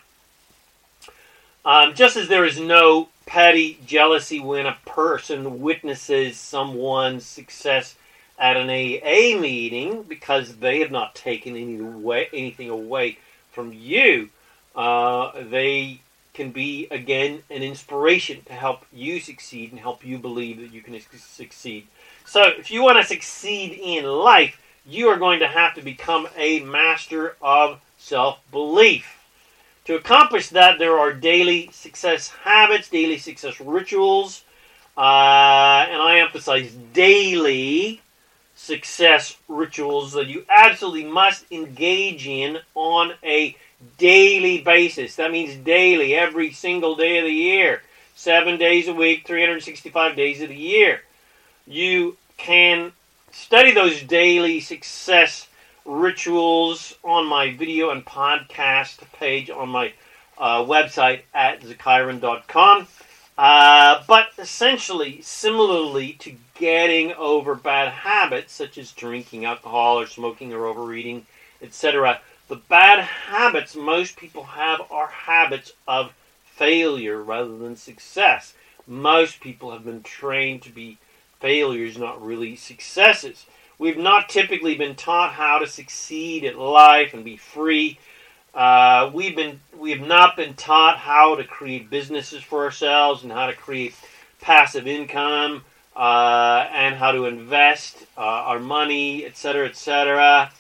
Um, 1.66 1.96
just 1.96 2.16
as 2.16 2.28
there 2.28 2.46
is 2.46 2.60
no 2.60 3.10
petty 3.26 3.80
jealousy 3.86 4.40
when 4.40 4.68
a 4.68 4.78
person 4.86 5.62
witnesses 5.62 6.38
someone's 6.38 7.26
success 7.26 7.96
at 8.38 8.58
an 8.58 8.70
AA 8.70 9.40
meeting 9.40 10.04
because 10.04 10.58
they 10.58 10.80
have 10.80 10.92
not 10.92 11.16
taken 11.16 11.56
any 11.56 11.80
away, 11.80 12.28
anything 12.34 12.70
away 12.70 13.18
from 13.52 13.74
you, 13.74 14.30
uh, 14.76 15.32
they 15.50 16.02
can 16.34 16.52
be 16.52 16.88
again 16.92 17.42
an 17.50 17.64
inspiration 17.64 18.44
to 18.46 18.54
help 18.54 18.86
you 18.94 19.20
succeed 19.20 19.72
and 19.72 19.80
help 19.80 20.06
you 20.06 20.20
believe 20.20 20.60
that 20.60 20.72
you 20.72 20.82
can 20.82 21.00
succeed. 21.18 21.88
So, 22.26 22.44
if 22.44 22.70
you 22.70 22.84
want 22.84 22.98
to 22.98 23.08
succeed 23.08 23.80
in 23.82 24.06
life, 24.06 24.62
you 24.86 25.08
are 25.08 25.18
going 25.18 25.40
to 25.40 25.48
have 25.48 25.76
to 25.76 25.82
become 25.82 26.28
a 26.38 26.60
master 26.62 27.36
of 27.42 27.80
self 27.98 28.40
belief. 28.52 29.24
To 29.86 29.96
accomplish 29.96 30.50
that, 30.50 30.80
there 30.80 30.98
are 30.98 31.14
daily 31.14 31.70
success 31.72 32.30
habits, 32.30 32.90
daily 32.90 33.18
success 33.18 33.60
rituals, 33.60 34.44
uh, 34.98 35.86
and 35.90 36.02
I 36.02 36.20
emphasize 36.20 36.72
daily 36.94 38.02
success 38.56 39.38
rituals 39.48 40.14
that 40.14 40.28
you 40.28 40.46
absolutely 40.50 41.06
must 41.06 41.46
engage 41.52 42.28
in 42.28 42.60
on 42.74 43.14
a 43.24 43.56
daily 43.98 44.62
basis. 44.62 45.16
That 45.18 45.32
means 45.32 45.56
daily, 45.56 46.16
every 46.16 46.52
single 46.52 46.96
day 46.96 47.20
of 47.20 47.26
the 47.26 47.34
year, 47.34 47.82
seven 48.16 48.58
days 48.58 48.88
a 48.88 48.94
week, 48.94 49.28
365 49.28 50.16
days 50.16 50.42
of 50.42 50.50
the 50.50 50.56
year. 50.56 51.02
You 51.68 52.18
can 52.38 52.92
study 53.32 53.72
those 53.74 54.02
daily 54.04 54.60
success 54.60 55.48
rituals 55.86 56.96
on 57.04 57.28
my 57.28 57.54
video 57.54 57.92
and 57.92 58.06
podcast 58.06 59.00
page 59.14 59.50
on 59.50 59.70
my 59.70 59.94
uh, 60.38 60.64
website 60.64 61.22
at 61.34 61.62
zakairan.com. 61.62 62.88
Uh, 63.38 64.02
but 64.08 64.28
essentially, 64.38 65.22
similarly 65.22 66.14
to 66.14 66.34
getting 66.56 67.12
over 67.14 67.54
bad 67.54 67.92
habits 67.92 68.54
such 68.54 68.78
as 68.78 68.92
drinking 68.92 69.46
alcohol 69.46 70.00
or 70.00 70.08
smoking 70.08 70.54
or 70.54 70.66
overeating, 70.66 71.26
etc., 71.62 72.20
the 72.48 72.56
bad 72.56 73.00
habits 73.00 73.76
most 73.76 74.16
people 74.16 74.44
have 74.44 74.82
are 74.90 75.08
habits 75.08 75.74
of 75.88 76.14
failure 76.46 77.22
rather 77.22 77.58
than 77.58 77.76
success. 77.76 78.54
Most 78.88 79.42
people 79.42 79.72
have 79.72 79.84
been 79.84 80.04
trained 80.04 80.62
to 80.62 80.70
be 80.70 80.98
failures, 81.40 81.98
not 81.98 82.24
really 82.24 82.56
successes. 82.56 83.46
We've 83.78 83.98
not 83.98 84.30
typically 84.30 84.76
been 84.76 84.96
taught 84.96 85.34
how 85.34 85.60
to 85.60 85.68
succeed 85.68 86.46
at 86.46 86.58
life 86.58 87.14
and 87.14 87.26
be 87.26 87.38
free. 87.38 88.00
Uh, 88.54 89.12
we've 89.14 89.36
been 89.36 89.60
we 89.78 89.92
have 89.92 90.08
not 90.08 90.38
been 90.38 90.54
taught 90.54 90.98
how 90.98 91.36
to 91.36 91.44
create 91.44 91.90
businesses 91.90 92.42
for 92.42 92.64
ourselves 92.64 93.24
and 93.24 93.32
how 93.32 93.48
to 93.48 93.54
create 93.54 93.94
passive 94.40 94.88
income 94.88 95.64
uh, 95.96 96.68
and 96.72 96.96
how 96.96 97.12
to 97.12 97.26
invest 97.26 97.98
uh, 98.18 98.22
our 98.22 98.60
money, 98.60 99.26
etc., 99.26 99.68
etc. 99.68 100.52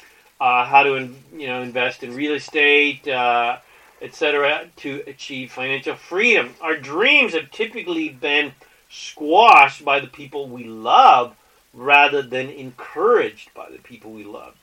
Uh, 0.42 0.66
how 0.66 0.84
to 0.84 1.10
you 1.34 1.48
know 1.48 1.62
invest 1.62 2.04
in 2.04 2.14
real 2.14 2.34
estate, 2.34 3.08
uh, 3.08 3.58
etc., 4.02 4.68
to 4.76 5.02
achieve 5.08 5.54
financial 5.54 5.96
freedom. 5.96 6.54
Our 6.62 6.76
dreams 6.76 7.34
have 7.34 7.50
typically 7.52 8.10
been 8.10 8.52
squashed 8.90 9.84
by 9.84 10.00
the 10.00 10.08
people 10.08 10.48
we 10.48 10.64
love 10.64 11.36
rather 11.74 12.22
than 12.22 12.50
encouraged 12.50 13.54
by 13.54 13.70
the 13.70 13.80
people 13.80 14.12
we 14.12 14.24
love. 14.24 14.56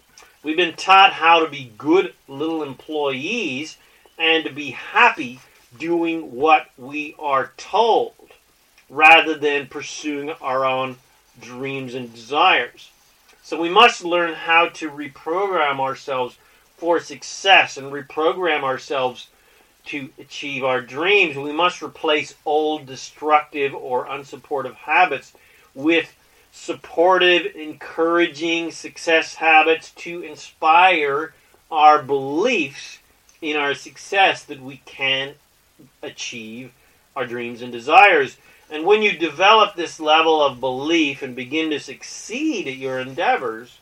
We've 0.43 0.57
been 0.57 0.75
taught 0.75 1.12
how 1.12 1.45
to 1.45 1.50
be 1.50 1.73
good 1.79 2.14
little 2.26 2.62
employees 2.62 3.76
and 4.19 4.45
to 4.45 4.52
be 4.52 4.71
happy 4.71 5.41
doing 5.79 6.35
what 6.35 6.69
we 6.76 7.14
are 7.19 7.52
told 7.57 8.14
rather 8.88 9.35
than 9.35 9.67
pursuing 9.67 10.31
our 10.31 10.64
own 10.64 10.97
dreams 11.41 11.95
and 11.95 12.12
desires. 12.12 12.91
So 13.43 13.61
we 13.61 13.69
must 13.69 14.05
learn 14.05 14.35
how 14.35 14.69
to 14.69 14.91
reprogram 14.91 15.81
ourselves 15.81 16.37
for 16.76 17.00
success 17.00 17.76
and 17.76 17.93
reprogram 17.93 18.62
ourselves 18.62 19.29
to 19.87 20.11
achieve 20.19 20.65
our 20.65 20.81
dreams. 20.81 21.37
We 21.37 21.53
must 21.53 21.83
replace 21.83 22.35
old 22.47 22.87
destructive 22.87 23.75
or 23.75 24.07
unsupportive 24.07 24.75
habits 24.75 25.33
with 25.75 26.15
supportive, 26.53 27.57
encouraging 27.57 28.71
success 28.71 29.35
habits 29.35 29.91
to 29.93 30.23
inspire 30.23 31.35
our 31.71 32.03
beliefs 32.03 32.99
in 33.41 33.57
our 33.57 33.75
success 33.75 34.45
that 34.45 34.61
we 34.61 34.77
can 34.85 35.35
achieve 36.03 36.71
our 37.17 37.27
dreams 37.27 37.62
and 37.62 37.73
desires. 37.73 38.37
And 38.71 38.87
when 38.87 39.03
you 39.03 39.19
develop 39.19 39.75
this 39.75 39.99
level 39.99 40.43
of 40.43 40.61
belief 40.61 41.23
and 41.23 41.35
begin 41.35 41.71
to 41.71 41.81
succeed 41.81 42.69
at 42.69 42.77
your 42.77 43.01
endeavors, 43.01 43.79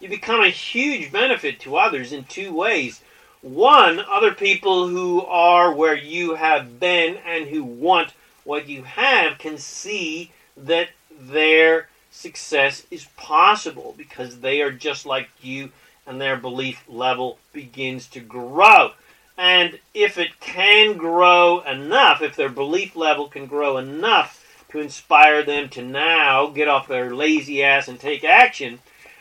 you 0.00 0.08
become 0.08 0.40
a 0.40 0.48
huge 0.48 1.12
benefit 1.12 1.60
to 1.60 1.76
others 1.76 2.12
in 2.12 2.24
two 2.24 2.52
ways. 2.52 3.00
One, 3.42 4.00
other 4.00 4.34
people 4.34 4.88
who 4.88 5.24
are 5.24 5.72
where 5.72 5.96
you 5.96 6.34
have 6.34 6.78
been 6.78 7.16
and 7.24 7.46
who 7.48 7.64
want 7.64 8.12
what 8.44 8.68
you 8.68 8.82
have 8.82 9.38
can 9.38 9.56
see 9.56 10.30
that 10.56 10.90
their 11.18 11.88
success 12.10 12.86
is 12.90 13.06
possible 13.16 13.94
because 13.96 14.40
they 14.40 14.60
are 14.60 14.72
just 14.72 15.06
like 15.06 15.30
you 15.40 15.70
and 16.06 16.20
their 16.20 16.36
belief 16.36 16.84
level 16.86 17.38
begins 17.52 18.06
to 18.08 18.20
grow. 18.20 18.92
And 19.38 19.78
if 19.94 20.18
it 20.18 20.38
can 20.40 20.98
grow 20.98 21.60
enough, 21.60 22.20
if 22.20 22.36
their 22.36 22.50
belief 22.50 22.94
level 22.94 23.28
can 23.28 23.46
grow 23.46 23.78
enough 23.78 24.64
to 24.70 24.80
inspire 24.80 25.42
them 25.42 25.70
to 25.70 25.82
now 25.82 26.48
get 26.48 26.68
off 26.68 26.88
their 26.88 27.14
lazy 27.14 27.62
ass 27.64 27.88
and 27.88 27.98
take 27.98 28.22
action, 28.22 28.80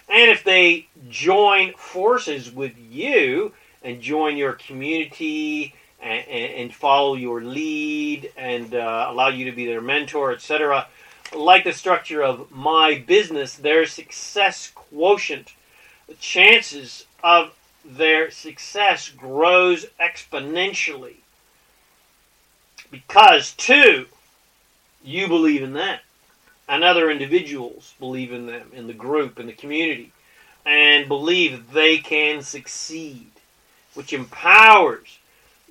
and 0.09 0.29
if 0.29 0.43
they 0.43 0.87
join 1.09 1.73
forces 1.73 2.51
with 2.51 2.77
you 2.77 3.53
and 3.83 4.01
join 4.01 4.37
your 4.37 4.53
community 4.53 5.73
and, 6.01 6.27
and, 6.27 6.53
and 6.53 6.73
follow 6.73 7.15
your 7.15 7.41
lead 7.41 8.31
and 8.37 8.73
uh, 8.73 9.07
allow 9.09 9.29
you 9.29 9.45
to 9.45 9.51
be 9.51 9.65
their 9.65 9.81
mentor, 9.81 10.31
etc., 10.31 10.87
like 11.35 11.63
the 11.63 11.73
structure 11.73 12.23
of 12.23 12.51
my 12.51 13.03
business, 13.05 13.55
their 13.55 13.85
success 13.85 14.71
quotient, 14.73 15.53
the 16.07 16.15
chances 16.15 17.05
of 17.23 17.53
their 17.85 18.31
success 18.31 19.09
grows 19.09 19.85
exponentially. 19.99 21.15
Because, 22.91 23.53
two, 23.53 24.07
you 25.03 25.27
believe 25.27 25.61
in 25.61 25.73
that, 25.73 26.01
and 26.67 26.83
other 26.83 27.09
individuals 27.11 27.93
believe 27.99 28.33
in 28.33 28.47
them, 28.47 28.71
in 28.73 28.87
the 28.87 28.93
group, 28.93 29.39
in 29.39 29.47
the 29.47 29.53
community, 29.53 30.11
and 30.65 31.07
believe 31.07 31.71
they 31.71 31.97
can 31.99 32.41
succeed, 32.41 33.31
which 33.99 34.13
empowers 34.13 35.19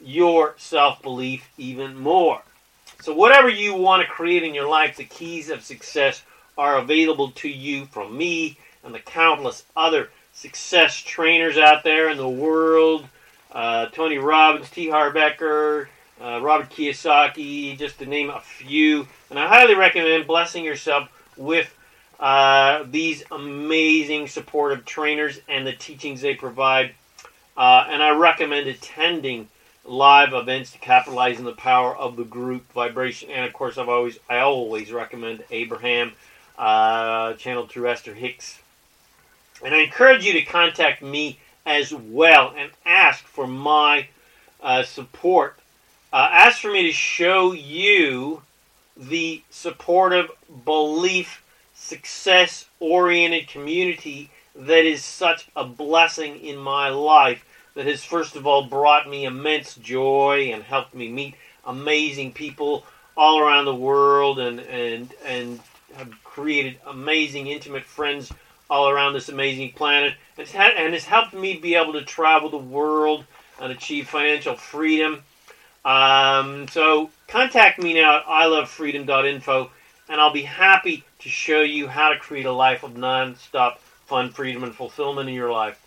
your 0.05 0.55
self 0.59 1.01
belief 1.01 1.49
even 1.57 1.97
more. 1.97 2.43
So, 3.01 3.15
whatever 3.15 3.49
you 3.49 3.73
want 3.73 4.03
to 4.03 4.07
create 4.07 4.43
in 4.43 4.53
your 4.53 4.69
life, 4.69 4.99
the 4.99 5.05
keys 5.05 5.49
of 5.49 5.65
success 5.65 6.23
are 6.59 6.77
available 6.77 7.31
to 7.31 7.49
you 7.49 7.87
from 7.87 8.19
me 8.19 8.59
and 8.85 8.95
the 8.95 8.99
countless 8.99 9.65
other 9.75 10.11
success 10.35 10.95
trainers 10.95 11.57
out 11.57 11.85
there 11.85 12.11
in 12.11 12.19
the 12.19 12.29
world. 12.29 13.09
Uh, 13.51 13.87
Tony 13.87 14.19
Robbins, 14.19 14.69
T. 14.69 14.91
Harv 14.91 15.15
Eker, 15.15 15.87
uh, 16.21 16.39
Robert 16.43 16.69
Kiyosaki, 16.69 17.79
just 17.79 17.99
to 17.99 18.05
name 18.05 18.29
a 18.29 18.41
few. 18.41 19.09
And 19.31 19.39
I 19.39 19.49
highly 19.49 19.75
recommend 19.75 20.27
blessing 20.27 20.65
yourself 20.65 21.09
with 21.39 21.75
uh, 22.21 22.85
these 22.91 23.25
amazing 23.31 24.29
supportive 24.29 24.85
trainers 24.85 25.41
and 25.49 25.67
the 25.67 25.73
teachings 25.73 26.21
they 26.21 26.35
provide. 26.35 26.93
Uh, 27.59 27.85
and 27.91 28.01
I 28.01 28.11
recommend 28.11 28.69
attending 28.69 29.49
live 29.85 30.33
events 30.33 30.71
to 30.73 30.79
capitalize 30.79 31.39
on 31.39 31.45
the 31.45 31.53
power 31.53 31.97
of 31.97 32.15
the 32.15 32.23
group 32.23 32.73
vibration. 32.73 33.31
And 33.33 33.45
of 33.45 33.53
course, 33.53 33.77
I've 33.77 33.89
always 33.89 34.17
I 34.31 34.39
always 34.39 34.93
recommend 34.93 35.43
Abraham, 35.51 36.13
uh, 36.57 37.35
channeled 37.35 37.69
through 37.69 37.91
Esther 37.91 38.15
Hicks. 38.15 38.61
And 39.65 39.75
I 39.75 39.79
encourage 39.79 40.25
you 40.25 40.35
to 40.35 40.43
contact 40.43 41.03
me 41.03 41.41
as 41.67 41.93
well 41.93 42.55
and 42.57 42.71
ask 42.87 43.25
for 43.25 43.49
my 43.49 44.07
uh, 44.63 44.85
support. 44.85 45.59
Uh, 46.13 46.29
ask 46.31 46.61
for 46.61 46.71
me 46.71 46.85
to 46.85 46.93
show 46.93 47.53
you 47.53 48.41
the 48.97 49.43
supportive, 49.51 50.31
belief, 50.65 51.43
success 51.75 52.67
oriented 52.79 53.49
community 53.49 54.31
that 54.55 54.85
is 54.85 55.05
such 55.05 55.49
a 55.57 55.65
blessing 55.65 56.41
in 56.41 56.57
my 56.57 56.89
life 56.89 57.45
that 57.79 57.87
has 57.87 58.03
first 58.03 58.35
of 58.35 58.45
all 58.45 58.65
brought 58.65 59.09
me 59.09 59.25
immense 59.25 59.77
joy 59.77 60.51
and 60.53 60.65
helped 60.65 60.93
me 60.97 61.09
meet 61.09 61.37
amazing 61.65 62.33
people 62.33 62.85
all 63.17 63.39
around 63.39 63.67
the 63.67 63.75
world 63.75 64.41
and 64.41 64.59
and 64.59 65.15
and 65.25 65.61
have 65.95 66.11
created 66.25 66.77
amazing 66.89 67.47
intimate 67.47 67.85
friends 67.85 68.33
all 68.69 68.89
around 68.89 69.13
this 69.13 69.29
amazing 69.29 69.71
planet 69.71 70.13
it's 70.37 70.51
had, 70.51 70.73
and 70.73 70.93
has 70.93 71.05
helped 71.05 71.33
me 71.33 71.57
be 71.57 71.77
able 71.77 71.93
to 71.93 72.03
travel 72.03 72.51
the 72.51 72.59
world 72.59 73.25
and 73.61 73.71
achieve 73.71 74.09
financial 74.09 74.57
freedom 74.57 75.23
um, 75.85 76.67
so 76.67 77.09
contact 77.29 77.81
me 77.81 77.95
now 77.95 78.17
at 78.17 78.25
ilovefreedom.info 78.25 79.71
and 80.09 80.21
I'll 80.21 80.33
be 80.33 80.43
happy 80.43 81.05
to 81.21 81.29
show 81.29 81.61
you 81.61 81.87
how 81.87 82.09
to 82.09 82.19
create 82.19 82.47
a 82.47 82.53
life 82.53 82.83
of 82.83 82.97
non-stop 82.97 83.81
fun, 84.07 84.31
freedom, 84.31 84.65
and 84.65 84.75
fulfillment 84.75 85.29
in 85.29 85.35
your 85.35 85.53
life. 85.53 85.79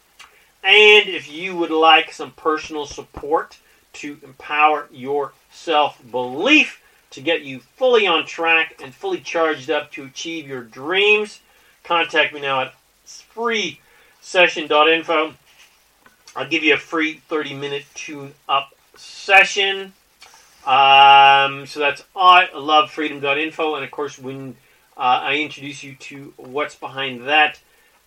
And 0.64 1.10
if 1.10 1.32
you 1.32 1.56
would 1.56 1.72
like 1.72 2.14
some 2.14 2.32
personal 2.32 2.86
support 2.86 3.58
to 3.94 4.20
empower 4.24 4.88
your 4.92 5.34
self 5.52 6.00
belief, 6.12 6.82
to 7.12 7.22
get 7.22 7.42
you 7.42 7.60
fully 7.60 8.08
on 8.08 8.26
track 8.26 8.82
and 8.82 8.92
fully 8.94 9.20
charged 9.20 9.70
up 9.70 9.92
to 9.92 10.06
achieve 10.06 10.48
your 10.48 10.64
dreams, 10.64 11.42
contact 11.84 12.34
me 12.34 12.40
now 12.42 12.62
at 12.62 12.74
freesession.info. 13.06 15.34
I'll 16.36 16.48
give 16.48 16.64
you 16.64 16.76
a 16.76 16.78
free 16.78 17.16
30 17.16 17.56
minute 17.56 17.84
tune 17.94 18.34
up 18.48 18.74
session. 18.96 19.92
Um, 20.66 21.66
so 21.66 21.80
that's 21.80 22.04
I 22.16 22.50
love 22.56 22.92
freedom.info. 22.92 23.76
And 23.76 23.84
of 23.84 23.92
course, 23.92 24.18
when 24.18 24.56
uh, 24.96 25.20
I 25.24 25.36
introduce 25.38 25.84
you 25.84 25.96
to 25.96 26.34
what's 26.38 26.76
behind 26.76 27.28
that, 27.28 27.60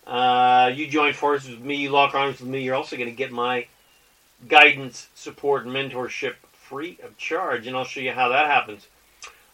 uh, 0.07 0.71
you 0.73 0.87
join 0.87 1.13
forces 1.13 1.51
with 1.51 1.61
me, 1.61 1.75
you 1.75 1.89
lock 1.89 2.13
arms 2.13 2.39
with 2.39 2.49
me, 2.49 2.61
you're 2.61 2.75
also 2.75 2.95
going 2.95 3.09
to 3.09 3.15
get 3.15 3.31
my 3.31 3.67
guidance, 4.47 5.07
support, 5.15 5.65
mentorship 5.65 6.35
free 6.53 6.97
of 7.03 7.17
charge, 7.17 7.67
and 7.67 7.75
I'll 7.75 7.85
show 7.85 8.01
you 8.01 8.11
how 8.11 8.29
that 8.29 8.47
happens. 8.47 8.87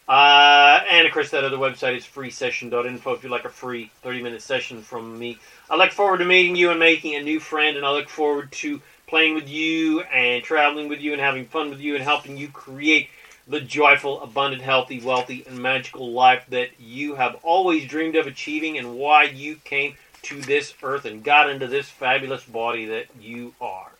Uh, 0.08 0.80
and 0.90 1.06
of 1.06 1.12
course, 1.12 1.30
that 1.30 1.44
other 1.44 1.56
website 1.56 1.96
is 1.96 2.04
freesession.info 2.04 3.12
if 3.12 3.22
you'd 3.22 3.30
like 3.30 3.44
a 3.44 3.48
free 3.48 3.90
30 4.02 4.22
minute 4.22 4.42
session 4.42 4.82
from 4.82 5.18
me. 5.18 5.38
I 5.70 5.76
look 5.76 5.92
forward 5.92 6.18
to 6.18 6.24
meeting 6.24 6.56
you 6.56 6.70
and 6.70 6.80
making 6.80 7.14
a 7.14 7.22
new 7.22 7.38
friend, 7.38 7.76
and 7.76 7.86
I 7.86 7.92
look 7.92 8.08
forward 8.08 8.50
to 8.52 8.80
playing 9.06 9.34
with 9.34 9.48
you 9.48 10.00
and 10.00 10.42
traveling 10.42 10.88
with 10.88 11.00
you 11.00 11.12
and 11.12 11.20
having 11.20 11.46
fun 11.46 11.70
with 11.70 11.80
you 11.80 11.94
and 11.94 12.02
helping 12.02 12.36
you 12.36 12.48
create 12.48 13.08
the 13.46 13.60
joyful, 13.60 14.22
abundant, 14.22 14.62
healthy, 14.62 15.00
wealthy, 15.00 15.44
and 15.46 15.58
magical 15.58 16.12
life 16.12 16.44
that 16.48 16.68
you 16.80 17.14
have 17.14 17.36
always 17.42 17.86
dreamed 17.86 18.16
of 18.16 18.26
achieving 18.26 18.78
and 18.78 18.94
why 18.94 19.24
you 19.24 19.56
came 19.56 19.94
to 20.22 20.40
this 20.40 20.74
earth 20.82 21.04
and 21.04 21.24
got 21.24 21.50
into 21.50 21.66
this 21.66 21.88
fabulous 21.88 22.44
body 22.44 22.86
that 22.86 23.06
you 23.20 23.54
are. 23.60 23.90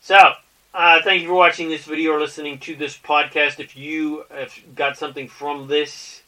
So, 0.00 0.34
uh, 0.72 1.00
thank 1.02 1.22
you 1.22 1.28
for 1.28 1.34
watching 1.34 1.68
this 1.68 1.84
video 1.84 2.12
or 2.12 2.20
listening 2.20 2.58
to 2.60 2.76
this 2.76 2.96
podcast. 2.96 3.60
If 3.60 3.76
you 3.76 4.24
have 4.30 4.54
got 4.74 4.96
something 4.96 5.26
from 5.28 5.68
this, 5.68 6.22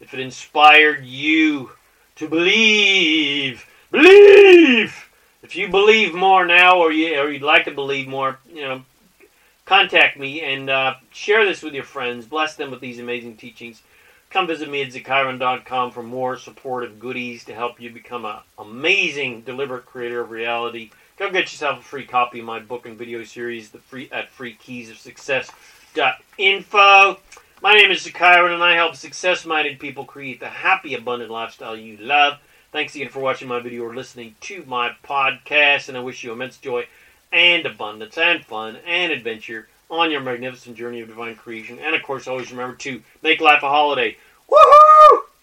if 0.00 0.14
it 0.14 0.20
inspired 0.20 1.04
you 1.04 1.70
to 2.16 2.28
believe, 2.28 3.66
believe. 3.90 5.10
If 5.42 5.56
you 5.56 5.68
believe 5.68 6.14
more 6.14 6.46
now, 6.46 6.78
or 6.78 6.92
you 6.92 7.18
or 7.18 7.30
you'd 7.30 7.42
like 7.42 7.64
to 7.64 7.70
believe 7.70 8.06
more, 8.06 8.38
you 8.52 8.62
know, 8.62 8.84
contact 9.64 10.18
me 10.18 10.40
and 10.40 10.70
uh, 10.70 10.94
share 11.10 11.44
this 11.44 11.62
with 11.62 11.74
your 11.74 11.84
friends. 11.84 12.26
Bless 12.26 12.56
them 12.56 12.70
with 12.70 12.80
these 12.80 12.98
amazing 12.98 13.36
teachings. 13.36 13.82
Come 14.34 14.46
visit 14.48 14.68
me 14.68 14.82
at 14.82 14.88
zakairan.com 14.88 15.92
for 15.92 16.02
more 16.02 16.36
supportive 16.36 16.98
goodies 16.98 17.44
to 17.44 17.54
help 17.54 17.80
you 17.80 17.90
become 17.90 18.24
an 18.24 18.38
amazing, 18.58 19.42
deliberate 19.42 19.86
creator 19.86 20.22
of 20.22 20.32
reality. 20.32 20.90
Go 21.16 21.30
get 21.30 21.42
yourself 21.42 21.78
a 21.78 21.82
free 21.82 22.04
copy 22.04 22.40
of 22.40 22.44
my 22.44 22.58
book 22.58 22.84
and 22.84 22.98
video 22.98 23.22
series, 23.22 23.70
the 23.70 23.78
free 23.78 24.08
at 24.10 24.36
freekeysofsuccess.info. 24.36 27.18
My 27.62 27.74
name 27.74 27.92
is 27.92 28.04
Zakairan, 28.04 28.54
and 28.54 28.64
I 28.64 28.74
help 28.74 28.96
success-minded 28.96 29.78
people 29.78 30.04
create 30.04 30.40
the 30.40 30.48
happy, 30.48 30.94
abundant 30.94 31.30
lifestyle 31.30 31.76
you 31.76 31.96
love. 31.98 32.40
Thanks 32.72 32.96
again 32.96 33.10
for 33.10 33.20
watching 33.20 33.46
my 33.46 33.60
video 33.60 33.84
or 33.84 33.94
listening 33.94 34.34
to 34.40 34.64
my 34.66 34.96
podcast, 35.04 35.88
and 35.88 35.96
I 35.96 36.00
wish 36.00 36.24
you 36.24 36.32
immense 36.32 36.56
joy 36.56 36.88
and 37.30 37.64
abundance 37.66 38.18
and 38.18 38.44
fun 38.44 38.78
and 38.84 39.12
adventure 39.12 39.68
on 39.90 40.10
your 40.10 40.20
magnificent 40.20 40.76
journey 40.76 41.00
of 41.00 41.08
divine 41.08 41.36
creation. 41.36 41.78
And 41.78 41.94
of 41.94 42.02
course, 42.02 42.26
always 42.26 42.50
remember 42.50 42.76
to 42.78 43.02
make 43.22 43.40
life 43.40 43.62
a 43.62 43.68
holiday. 43.68 44.16
Woohoo! 44.50 45.33